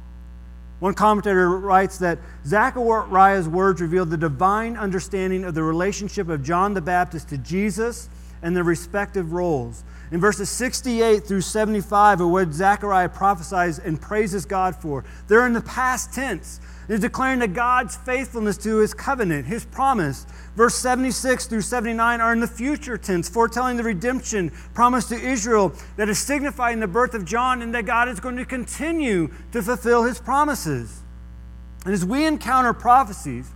[0.80, 6.74] One commentator writes that Zechariah's words reveal the divine understanding of the relationship of John
[6.74, 8.10] the Baptist to Jesus
[8.42, 9.84] and their respective roles.
[10.12, 15.06] In verses 68 through 75 are what Zechariah prophesies and praises God for.
[15.30, 16.60] They're in the past tense.
[16.90, 20.28] They're declaring that God's faithfulness to his covenant, his promise.
[20.58, 25.74] Verse 76 through 79 are in the future tense, foretelling the redemption promised to Israel
[25.96, 29.30] that is signified in the birth of John and that God is going to continue
[29.54, 31.04] to fulfill his promises.
[31.86, 33.50] And as we encounter prophecies,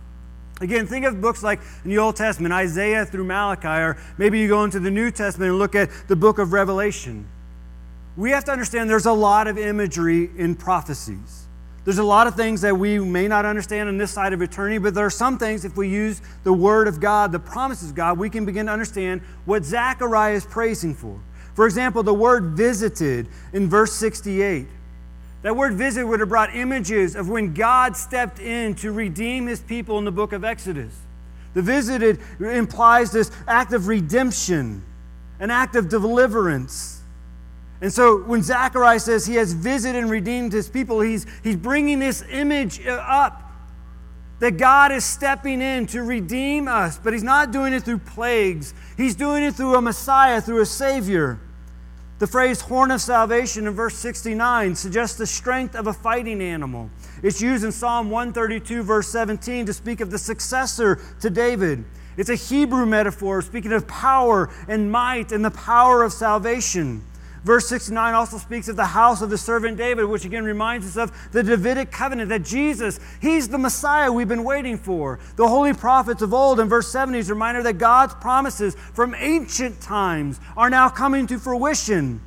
[0.60, 4.48] Again, think of books like in the Old Testament, Isaiah through Malachi, or maybe you
[4.48, 7.26] go into the New Testament and look at the book of Revelation.
[8.16, 11.46] We have to understand there's a lot of imagery in prophecies.
[11.84, 14.78] There's a lot of things that we may not understand on this side of eternity,
[14.78, 17.94] but there are some things, if we use the Word of God, the promises of
[17.94, 21.20] God, we can begin to understand what Zechariah is praising for.
[21.56, 24.66] For example, the word visited in verse 68.
[25.42, 29.60] That word visit would have brought images of when God stepped in to redeem his
[29.60, 30.94] people in the book of Exodus.
[31.54, 34.82] The visited implies this act of redemption,
[35.40, 37.00] an act of deliverance.
[37.80, 41.98] And so when Zechariah says he has visited and redeemed his people, he's, he's bringing
[41.98, 43.42] this image uh, up
[44.38, 48.74] that God is stepping in to redeem us, but he's not doing it through plagues.
[48.96, 51.40] He's doing it through a Messiah, through a Savior.
[52.18, 56.88] The phrase horn of salvation in verse 69 suggests the strength of a fighting animal.
[57.22, 61.84] It's used in Psalm 132, verse 17, to speak of the successor to David.
[62.16, 67.04] It's a Hebrew metaphor speaking of power and might and the power of salvation.
[67.46, 70.96] Verse 69 also speaks of the house of the servant David, which again reminds us
[70.96, 75.20] of the Davidic covenant that Jesus, he's the Messiah we've been waiting for.
[75.36, 79.14] The holy prophets of old in verse 70 is a reminder that God's promises from
[79.16, 82.20] ancient times are now coming to fruition.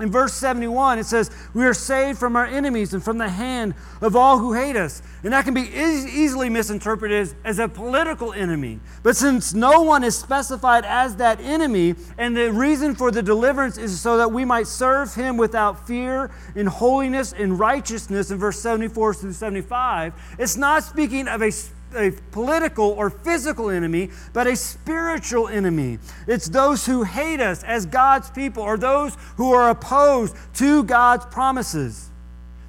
[0.00, 3.74] In verse 71, it says, We are saved from our enemies and from the hand
[4.00, 5.02] of all who hate us.
[5.22, 8.80] And that can be e- easily misinterpreted as, as, a political enemy.
[9.02, 13.76] But since no one is specified as that enemy, and the reason for the deliverance
[13.76, 18.58] is so that we might serve him without fear, in holiness, and righteousness, in verse
[18.60, 21.50] 74 through 75, it's not speaking of a
[21.94, 25.98] a political or physical enemy, but a spiritual enemy.
[26.26, 31.26] It's those who hate us as God's people or those who are opposed to God's
[31.26, 32.10] promises.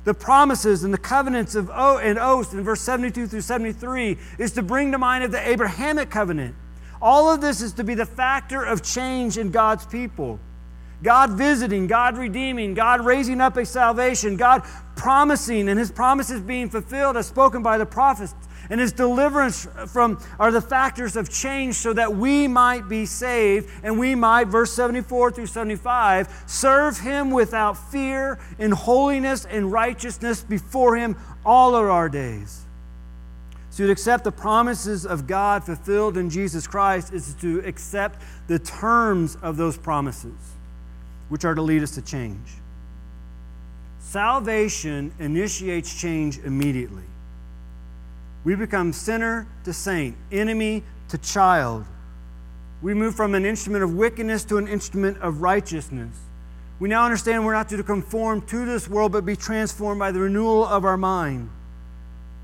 [0.03, 4.51] The promises and the covenants of oath and oaths in verse 72 through 73 is
[4.53, 6.55] to bring to mind of the Abrahamic covenant.
[7.01, 10.39] All of this is to be the factor of change in God's people.
[11.03, 14.63] God visiting, God redeeming, God raising up a salvation, God
[14.95, 18.33] promising, and his promises being fulfilled as spoken by the prophets
[18.69, 23.69] and his deliverance from are the factors of change so that we might be saved
[23.83, 30.43] and we might, verse 74 through 75, serve him without fear in holiness and righteousness
[30.43, 32.61] before him all of our days.
[33.69, 38.59] So to accept the promises of God fulfilled in Jesus Christ is to accept the
[38.59, 40.37] terms of those promises,
[41.29, 42.49] which are to lead us to change.
[43.99, 47.01] Salvation initiates change immediately.
[48.43, 51.85] We become sinner to saint, enemy to child.
[52.81, 56.17] We move from an instrument of wickedness to an instrument of righteousness.
[56.79, 60.19] We now understand we're not to conform to this world, but be transformed by the
[60.19, 61.49] renewal of our mind.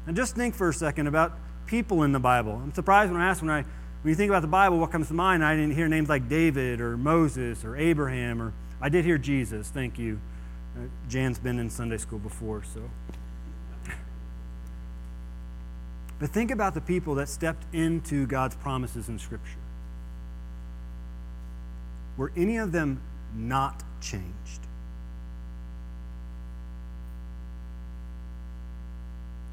[0.07, 1.33] And just think for a second about
[1.65, 2.53] people in the Bible.
[2.63, 3.65] I'm surprised when I ask when I
[4.01, 5.43] when you think about the Bible, what comes to mind?
[5.43, 9.67] I didn't hear names like David or Moses or Abraham or I did hear Jesus.
[9.67, 10.21] Thank you.
[10.77, 12.89] Uh, Jan's been in Sunday school before, so
[16.19, 19.57] But think about the people that stepped into God's promises in Scripture.
[22.17, 23.01] Were any of them
[23.33, 24.59] not changed?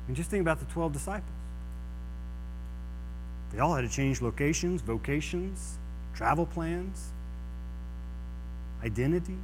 [0.08, 1.30] And just think about the 12 disciples.
[3.52, 5.78] They all had to change locations, vocations,
[6.14, 7.10] travel plans,
[8.84, 9.38] identity.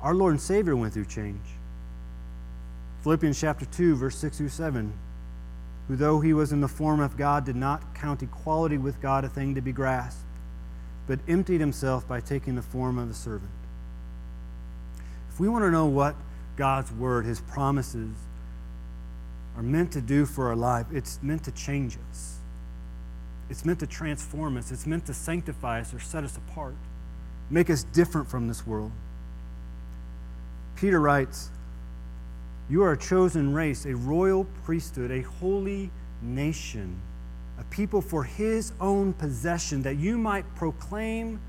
[0.00, 1.40] Our Lord and Savior went through change.
[3.04, 4.90] Philippians chapter 2, verse 6 through 7.
[5.88, 9.26] Who, though he was in the form of God, did not count equality with God
[9.26, 10.24] a thing to be grasped,
[11.06, 13.50] but emptied himself by taking the form of a servant.
[15.28, 16.16] If we want to know what
[16.56, 18.14] God's word, his promises,
[19.54, 22.38] are meant to do for our life, it's meant to change us.
[23.50, 24.72] It's meant to transform us.
[24.72, 26.74] It's meant to sanctify us or set us apart,
[27.50, 28.92] make us different from this world.
[30.76, 31.50] Peter writes,
[32.68, 35.90] you are a chosen race, a royal priesthood, a holy
[36.22, 36.98] nation,
[37.58, 41.40] a people for his own possession, that you might proclaim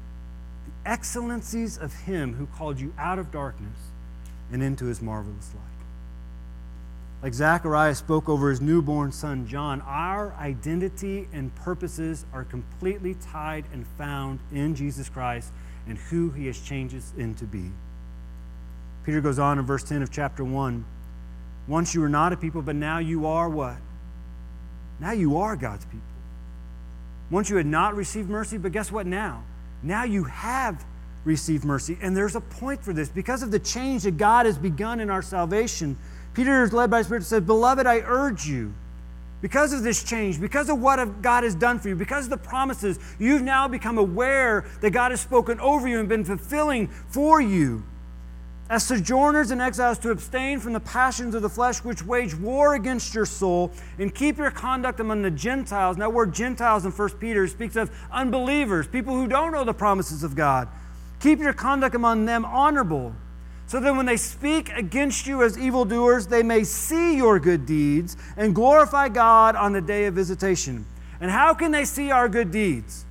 [0.65, 3.77] the excellencies of him who called you out of darkness
[4.51, 5.63] and into his marvelous light.
[7.23, 13.65] Like Zechariah spoke over his newborn son John, our identity and purposes are completely tied
[13.73, 15.51] and found in Jesus Christ
[15.87, 17.71] and who he has changed us into be.
[19.05, 20.85] Peter goes on in verse 10 of chapter 1
[21.67, 23.77] once you were not a people, but now you are what?
[24.99, 26.01] Now you are God's people.
[27.31, 29.43] Once you had not received mercy, but guess what now?
[29.81, 30.85] Now you have
[31.23, 31.97] received mercy.
[32.01, 33.09] And there's a point for this.
[33.09, 35.97] Because of the change that God has begun in our salvation,
[36.33, 38.73] Peter is led by the Spirit to say, Beloved, I urge you,
[39.41, 42.37] because of this change, because of what God has done for you, because of the
[42.37, 47.41] promises, you've now become aware that God has spoken over you and been fulfilling for
[47.41, 47.83] you
[48.69, 52.75] as sojourners and exiles to abstain from the passions of the flesh which wage war
[52.75, 57.09] against your soul and keep your conduct among the gentiles that word gentiles in 1
[57.11, 60.67] peter speaks of unbelievers people who don't know the promises of god
[61.19, 63.13] keep your conduct among them honorable
[63.67, 68.15] so that when they speak against you as evildoers, they may see your good deeds
[68.37, 70.85] and glorify God on the day of visitation.
[71.19, 73.04] And how can they see our good deeds?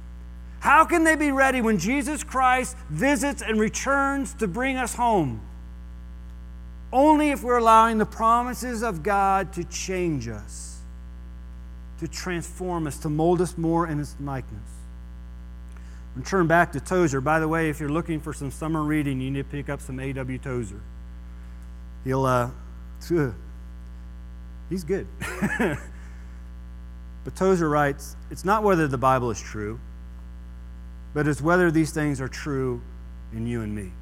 [0.65, 5.43] How can they be ready when Jesus Christ visits and returns to bring us home?
[6.91, 10.81] Only if we're allowing the promises of God to change us,
[12.01, 14.71] to transform us, to mold us more in His likeness.
[16.15, 17.21] And turn back to Tozer.
[17.21, 19.83] By the way, if you're looking for some summer reading, you need to pick up
[19.83, 20.39] some A.W.
[20.39, 20.81] Tozer.
[22.05, 22.49] He'll, uh,
[24.71, 25.07] he's good.
[25.59, 29.79] but Tozer writes it's not whether the Bible is true,
[31.15, 32.83] but it's whether these things are true
[33.33, 33.93] in you and me.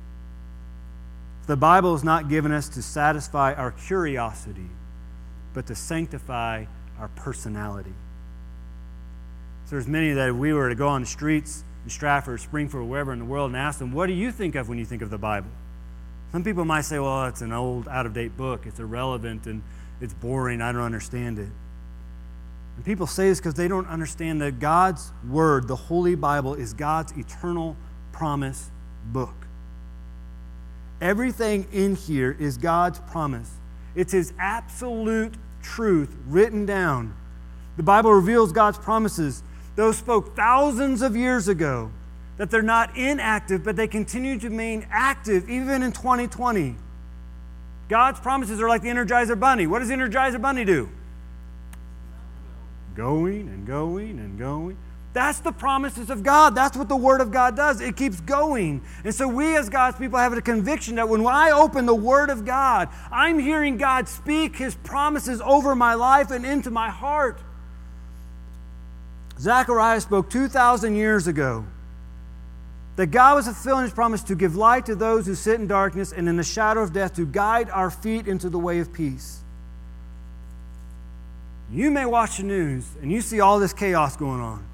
[1.47, 4.71] The Bible is not given us to satisfy our curiosity,
[5.55, 6.65] but to sanctify
[6.99, 7.95] our personality.
[9.67, 12.89] So there's many that if we were to go on the streets in Stratford, Springfield,
[12.89, 15.03] wherever in the world, and ask them, what do you think of when you think
[15.03, 15.51] of the Bible?
[16.31, 18.65] Some people might say, well, it's an old, out of date book.
[18.65, 19.63] It's irrelevant and
[20.01, 20.63] it's boring.
[20.63, 21.49] I don't understand it.
[22.77, 26.73] And people say this because they don't understand that God's Word, the Holy Bible, is
[26.73, 27.77] God's eternal
[28.13, 28.71] promise
[29.07, 29.35] book.
[31.01, 33.51] Everything in here is God's promise,
[33.95, 37.15] it's His absolute truth written down.
[37.77, 39.43] The Bible reveals God's promises
[39.75, 41.91] those spoke thousands of years ago,
[42.37, 46.77] that they're not inactive, but they continue to remain active even in 2020.
[47.89, 49.67] God's promises are like the Energizer Bunny.
[49.67, 50.89] What does the Energizer Bunny do?
[52.95, 54.77] Going and going and going.
[55.13, 56.55] That's the promises of God.
[56.55, 57.81] That's what the Word of God does.
[57.81, 58.83] It keeps going.
[59.05, 62.31] And so, we as God's people have a conviction that when I open the Word
[62.31, 67.41] of God, I'm hearing God speak His promises over my life and into my heart.
[69.39, 71.67] Zechariah spoke 2,000 years ago
[72.97, 76.13] that God was fulfilling his promise to give light to those who sit in darkness
[76.13, 79.42] and in the shadow of death, to guide our feet into the way of peace.
[81.73, 84.65] You may watch the news and you see all this chaos going on.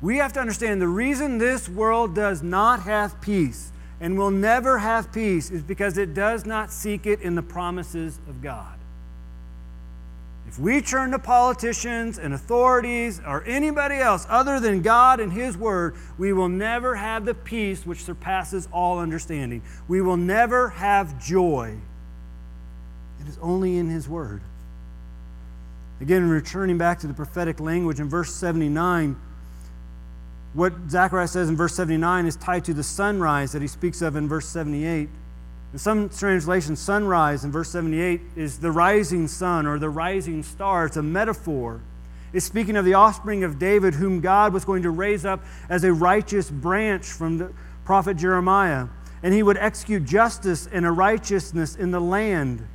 [0.00, 4.78] We have to understand the reason this world does not have peace and will never
[4.78, 8.78] have peace is because it does not seek it in the promises of God.
[10.46, 15.58] If we turn to politicians and authorities or anybody else other than God and His
[15.58, 19.62] Word, we will never have the peace which surpasses all understanding.
[19.88, 21.76] We will never have joy.
[23.20, 24.40] It is only in His Word.
[26.00, 29.16] Again, returning back to the prophetic language in verse 79,
[30.54, 34.16] what Zechariah says in verse 79 is tied to the sunrise that he speaks of
[34.16, 35.08] in verse 78.
[35.72, 40.86] In some translations, sunrise in verse 78 is the rising sun or the rising star.
[40.86, 41.80] It's a metaphor.
[42.32, 45.84] It's speaking of the offspring of David, whom God was going to raise up as
[45.84, 47.52] a righteous branch from the
[47.84, 48.86] prophet Jeremiah.
[49.22, 52.66] And he would execute justice and a righteousness in the land.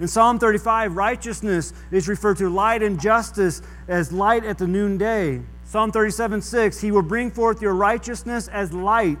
[0.00, 5.42] In Psalm 35, righteousness is referred to light and justice as light at the noonday.
[5.64, 9.18] Psalm 37, 6, he will bring forth your righteousness as light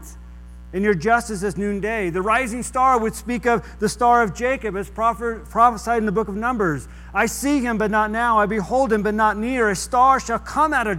[0.72, 2.08] and your justice as noonday.
[2.08, 6.28] The rising star would speak of the star of Jacob, as prophesied in the book
[6.28, 6.88] of Numbers.
[7.12, 8.38] I see him, but not now.
[8.38, 9.68] I behold him, but not near.
[9.68, 10.98] A star shall come out of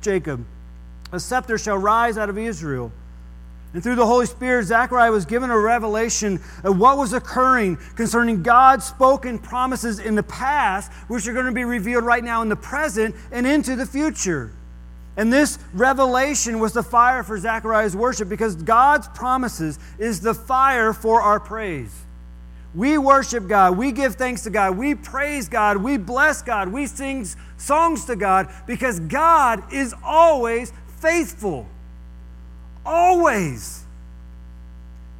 [0.00, 0.46] Jacob,
[1.12, 2.92] a scepter shall rise out of Israel.
[3.74, 8.42] And through the Holy Spirit, Zechariah was given a revelation of what was occurring concerning
[8.42, 12.48] God's spoken promises in the past, which are going to be revealed right now in
[12.48, 14.52] the present and into the future.
[15.18, 20.92] And this revelation was the fire for Zechariah's worship because God's promises is the fire
[20.92, 21.92] for our praise.
[22.74, 23.76] We worship God.
[23.76, 24.78] We give thanks to God.
[24.78, 25.78] We praise God.
[25.78, 26.68] We bless God.
[26.68, 27.26] We sing
[27.56, 31.66] songs to God because God is always faithful.
[32.88, 33.84] Always.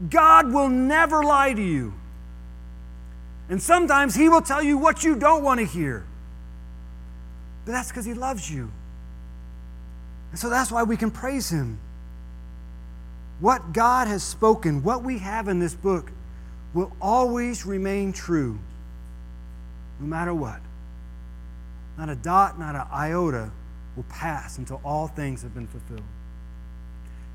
[0.09, 1.93] God will never lie to you.
[3.51, 6.05] And sometimes He will tell you what you don't want to hear.
[7.67, 8.71] But that's because He loves you.
[10.31, 11.79] And so that's why we can praise Him.
[13.41, 16.11] What God has spoken, what we have in this book,
[16.73, 18.59] will always remain true,
[20.01, 20.61] no matter what.
[21.99, 23.51] Not a dot, not an iota
[23.95, 26.03] will pass until all things have been fulfilled.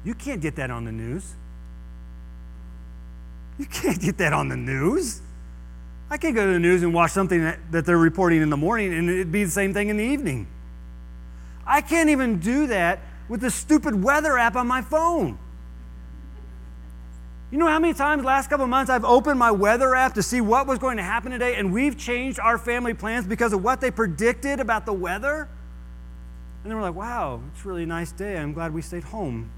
[0.04, 1.34] You can't get that on the news.
[3.58, 5.22] You can't get that on the news.
[6.10, 8.58] I can't go to the news and watch something that, that they're reporting in the
[8.58, 10.48] morning and it'd be the same thing in the evening.
[11.66, 13.00] I can't even do that
[13.30, 15.38] with the stupid weather app on my phone.
[17.52, 20.42] You know how many times last couple months I've opened my weather app to see
[20.42, 23.80] what was going to happen today and we've changed our family plans because of what
[23.80, 25.48] they predicted about the weather?
[26.64, 28.38] And then we're like, wow, it's really a really nice day.
[28.38, 29.52] I'm glad we stayed home.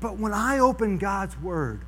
[0.00, 1.80] But when I open God's Word,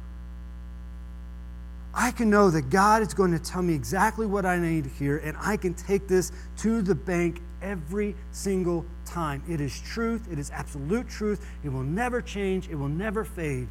[1.95, 4.91] I can know that God is going to tell me exactly what I need to
[4.91, 9.43] hear, and I can take this to the bank every single time.
[9.49, 11.47] It is truth, it is absolute truth.
[11.65, 13.69] It will never change, it will never fade.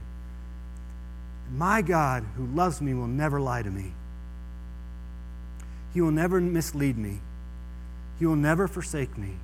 [1.52, 3.94] My God, who loves me, will never lie to me.
[5.94, 7.20] He will never mislead me.
[8.20, 9.36] He will never forsake me.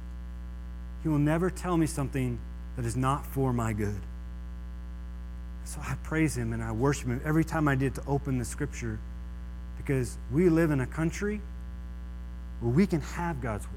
[1.03, 2.39] He will never tell me something
[2.75, 3.99] that is not for my good.
[5.67, 8.45] So I praise him and I worship him every time I did to open the
[8.45, 8.97] scripture
[9.77, 11.41] because we live in a country
[12.61, 13.73] where we can have God's word.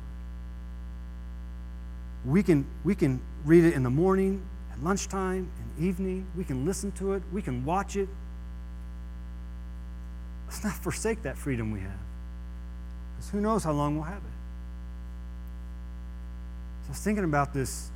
[2.25, 4.41] We can, we can read it in the morning,
[4.73, 6.29] at lunchtime, and evening.
[6.37, 7.25] We can listen to it.
[7.33, 8.09] We can watch it.
[10.47, 11.99] Let's not forsake that freedom we have.
[13.17, 14.37] Because who knows how long we'll have it.
[16.83, 17.91] So I was thinking about this,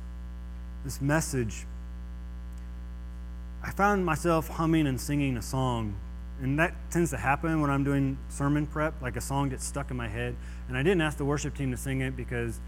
[0.83, 1.65] this message
[3.65, 5.95] I found myself humming and singing a song.
[6.39, 9.89] And that tends to happen when I'm doing sermon prep, like a song gets stuck
[9.89, 10.35] in my head.
[10.67, 12.59] And I didn't ask the worship team to sing it because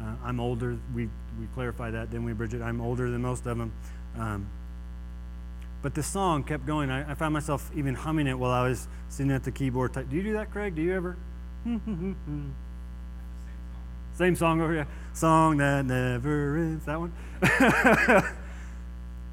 [0.00, 0.78] uh, I'm older.
[0.94, 2.62] We, we clarified that, didn't we, Bridget?
[2.62, 3.72] I'm older than most of them.
[4.16, 4.48] Um,
[5.82, 6.90] but the song kept going.
[6.90, 9.92] I, I, found myself even humming it while I was sitting at the keyboard.
[9.92, 10.74] Do you do that, Craig?
[10.74, 11.18] Do you ever?
[14.14, 14.86] Same song over here.
[15.12, 16.86] Song that never ends.
[16.86, 17.12] That one?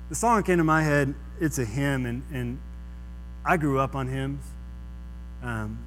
[0.09, 1.13] the song came to my head.
[1.39, 2.59] It's a hymn, and, and
[3.45, 4.43] I grew up on hymns.
[5.41, 5.79] Um,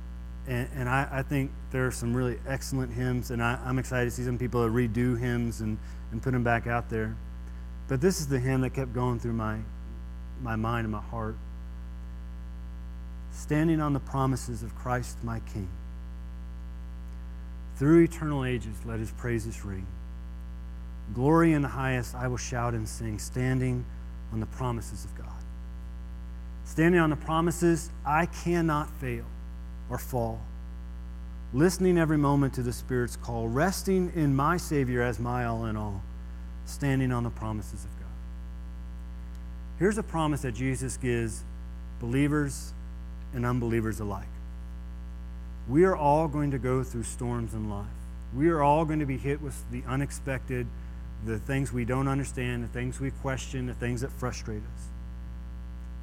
[0.46, 4.04] and, and I, I, think there are some really excellent hymns, and I, am excited
[4.04, 5.78] to see some people redo hymns and,
[6.12, 7.16] and put them back out there.
[7.88, 9.58] But this is the hymn that kept going through my,
[10.42, 11.36] my mind and my heart.
[13.32, 15.68] Standing on the promises of Christ my King.
[17.76, 19.86] Through eternal ages, let his praises ring.
[21.14, 23.84] Glory in the highest, I will shout and sing, standing
[24.36, 25.42] on the promises of God.
[26.66, 29.24] Standing on the promises, I cannot fail
[29.88, 30.42] or fall.
[31.54, 35.74] Listening every moment to the Spirit's call, resting in my Savior as my all in
[35.74, 36.02] all,
[36.66, 38.10] standing on the promises of God.
[39.78, 41.42] Here's a promise that Jesus gives
[41.98, 42.74] believers
[43.32, 44.28] and unbelievers alike.
[45.66, 47.86] We are all going to go through storms in life.
[48.36, 50.66] We are all going to be hit with the unexpected
[51.24, 54.88] the things we don't understand, the things we question, the things that frustrate us.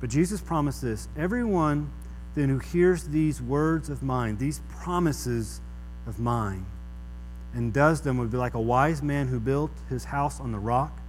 [0.01, 1.91] But Jesus promised this everyone
[2.35, 5.61] then who hears these words of mine, these promises
[6.07, 6.65] of mine,
[7.53, 10.59] and does them would be like a wise man who built his house on the
[10.59, 10.99] rock.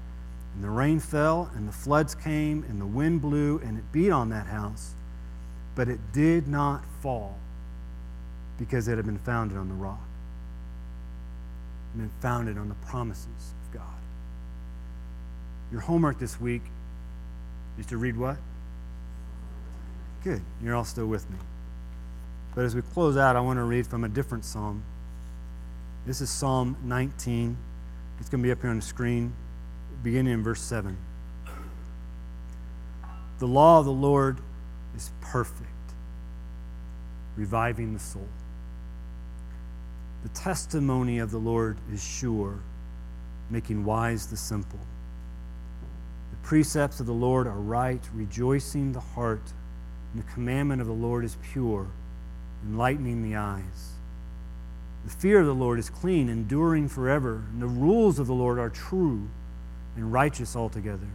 [0.54, 4.10] And the rain fell, and the floods came, and the wind blew, and it beat
[4.10, 4.94] on that house.
[5.74, 7.36] But it did not fall
[8.58, 10.06] because it had been founded on the rock.
[11.94, 13.54] It had been founded on the promises
[15.70, 16.62] your homework this week
[17.78, 18.36] is to read what?
[20.22, 20.42] Good.
[20.62, 21.36] You're all still with me.
[22.54, 24.82] But as we close out, I want to read from a different psalm.
[26.06, 27.56] This is Psalm 19.
[28.20, 29.32] It's going to be up here on the screen,
[30.02, 30.96] beginning in verse 7.
[33.38, 34.38] The law of the Lord
[34.96, 35.68] is perfect,
[37.36, 38.28] reviving the soul.
[40.22, 42.60] The testimony of the Lord is sure,
[43.50, 44.80] making wise the simple
[46.44, 49.52] precepts of the Lord are right, rejoicing the heart.
[50.12, 51.88] And the commandment of the Lord is pure,
[52.64, 53.92] enlightening the eyes.
[55.04, 57.42] The fear of the Lord is clean, enduring forever.
[57.52, 59.28] And the rules of the Lord are true
[59.96, 61.08] and righteous altogether.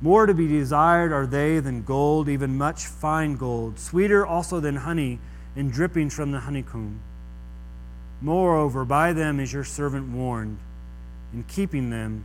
[0.00, 4.76] More to be desired are they than gold, even much fine gold, sweeter also than
[4.76, 5.18] honey
[5.54, 7.00] and drippings from the honeycomb.
[8.20, 10.58] Moreover, by them is your servant warned.
[11.32, 12.24] In keeping them,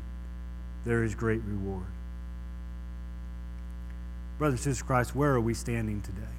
[0.86, 1.86] there is great reward.
[4.42, 6.34] Brothers and sisters Christ, where are we standing today?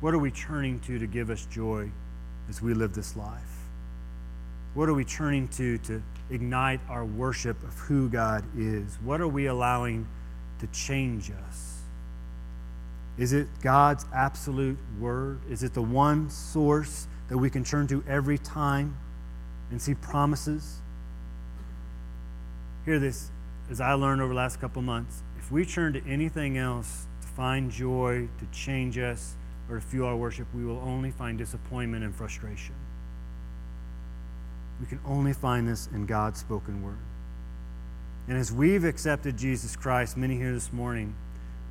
[0.00, 1.90] What are we turning to to give us joy
[2.48, 3.66] as we live this life?
[4.74, 8.96] What are we turning to to ignite our worship of who God is?
[9.02, 10.06] What are we allowing
[10.60, 11.80] to change us?
[13.18, 15.40] Is it God's absolute word?
[15.50, 18.96] Is it the one source that we can turn to every time
[19.72, 20.76] and see promises?
[22.84, 23.32] Hear this
[23.68, 27.70] as I learned over the last couple months we turn to anything else to find
[27.70, 29.34] joy, to change us,
[29.68, 32.74] or to fuel our worship, we will only find disappointment and frustration.
[34.80, 36.96] We can only find this in God's spoken word.
[38.28, 41.14] And as we've accepted Jesus Christ, many here this morning,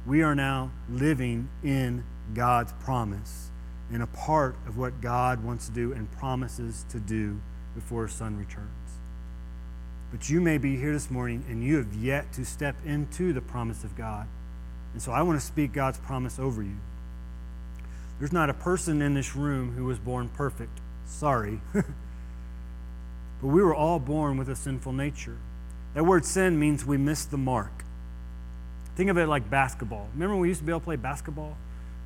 [0.05, 2.03] we are now living in
[2.33, 3.49] God's promise
[3.91, 7.41] and a part of what God wants to do and promises to do
[7.73, 8.80] before His Son returns.
[10.11, 13.41] But you may be here this morning and you have yet to step into the
[13.41, 14.27] promise of God.
[14.93, 16.75] And so I want to speak God's promise over you.
[18.19, 20.79] There's not a person in this room who was born perfect.
[21.05, 21.61] Sorry.
[21.73, 21.85] but
[23.41, 25.37] we were all born with a sinful nature.
[25.93, 27.83] That word sin means we miss the mark.
[28.95, 30.09] Think of it like basketball.
[30.13, 31.57] Remember when we used to be able to play basketball?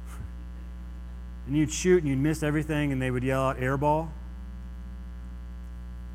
[1.48, 4.12] and you'd shoot and you'd miss everything and they would yell out air ball?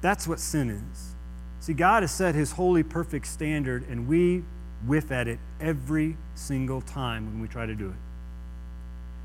[0.01, 1.14] That's what sin is.
[1.61, 4.42] See, God has set his holy, perfect standard, and we
[4.86, 7.96] whiff at it every single time when we try to do it.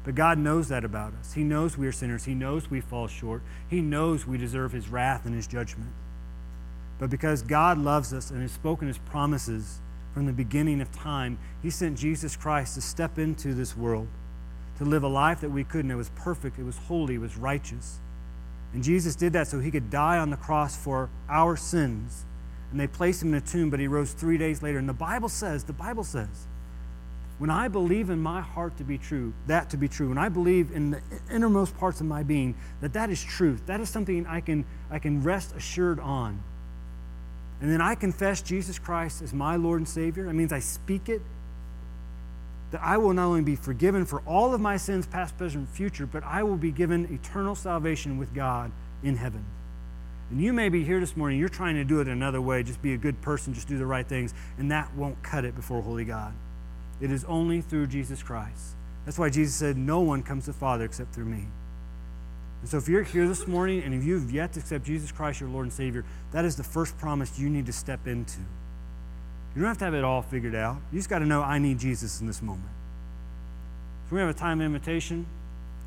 [0.04, 1.34] But God knows that about us.
[1.34, 2.26] He knows we are sinners.
[2.26, 3.42] He knows we fall short.
[3.70, 5.90] He knows we deserve his wrath and his judgment.
[7.00, 9.80] But because God loves us and has spoken his promises
[10.14, 14.08] from the beginning of time, he sent Jesus Christ to step into this world,
[14.78, 15.90] to live a life that we couldn't.
[15.90, 18.00] It was perfect, it was holy, it was righteous.
[18.76, 22.26] And Jesus did that so he could die on the cross for our sins.
[22.72, 24.78] And they placed him in a tomb, but he rose three days later.
[24.78, 26.46] And the Bible says, the Bible says,
[27.38, 30.28] when I believe in my heart to be true, that to be true, when I
[30.28, 31.02] believe in the
[31.32, 35.00] innermost parts of my being that that is truth, that is something I can, I
[35.00, 36.44] can rest assured on.
[37.62, 40.26] And then I confess Jesus Christ as my Lord and Savior.
[40.26, 41.22] That means I speak it
[42.76, 45.74] that I will not only be forgiven for all of my sins, past, present, and
[45.74, 48.70] future, but I will be given eternal salvation with God
[49.02, 49.46] in heaven.
[50.30, 52.82] And you may be here this morning, you're trying to do it another way, just
[52.82, 55.82] be a good person, just do the right things, and that won't cut it before
[55.82, 56.34] holy God.
[57.00, 58.76] It is only through Jesus Christ.
[59.06, 61.46] That's why Jesus said, No one comes to the Father except through me.
[62.60, 65.40] And so if you're here this morning and if you've yet to accept Jesus Christ,
[65.40, 66.04] your Lord and Savior,
[66.34, 68.42] that is the first promise you need to step into.
[69.56, 70.78] You don't have to have it all figured out.
[70.92, 72.68] You just got to know I need Jesus in this moment.
[74.10, 75.26] So we have a time of invitation.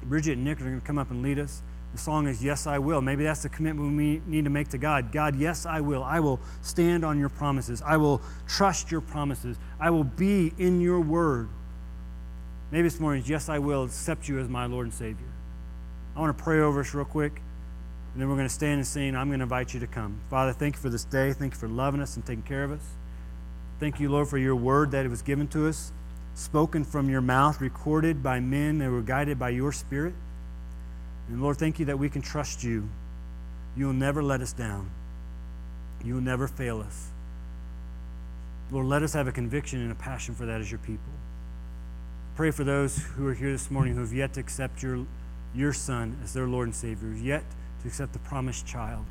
[0.05, 1.63] Bridget and Nick are going to come up and lead us.
[1.93, 3.01] The song is Yes, I Will.
[3.01, 5.13] Maybe that's the commitment we need to make to God.
[5.13, 6.03] God, yes, I will.
[6.03, 7.83] I will stand on your promises.
[7.85, 9.57] I will trust your promises.
[9.81, 11.49] I will be in your word.
[12.71, 15.27] Maybe this morning is Yes, I will accept you as my Lord and Savior.
[16.17, 17.41] I want to pray over us real quick,
[18.13, 19.15] and then we're going to stand and sing.
[19.17, 20.21] I'm going to invite you to come.
[20.31, 21.33] Father, thank you for this day.
[21.33, 22.98] Thank you for loving us and taking care of us.
[23.81, 25.93] Thank you, Lord, for your word that it was given to us,
[26.35, 30.15] spoken from your mouth, recorded by men that were guided by your spirit.
[31.29, 32.89] And Lord, thank you that we can trust you.
[33.77, 34.91] You'll never let us down.
[36.05, 37.09] You'll never fail us.
[38.71, 41.13] Lord, let us have a conviction and a passion for that as your people.
[42.35, 45.07] Pray for those who are here this morning who have yet to accept your,
[45.55, 47.45] your Son as their Lord and Savior, yet
[47.83, 49.05] to accept the promised child.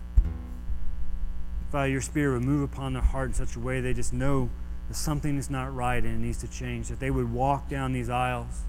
[1.71, 4.49] Father, your Spirit would move upon their heart in such a way they just know
[4.87, 7.91] that something is not right and it needs to change, that they would walk down
[7.91, 8.61] these aisles.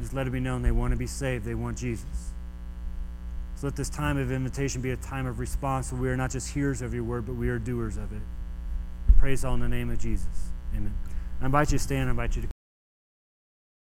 [0.00, 2.32] Just let it be known they want to be saved, they want Jesus.
[3.56, 6.30] So let this time of invitation be a time of response so we are not
[6.30, 8.22] just hearers of your word, but we are doers of it.
[9.06, 10.50] And praise all in the name of Jesus.
[10.74, 10.94] Amen.
[11.40, 12.51] I invite you to stand, I invite you to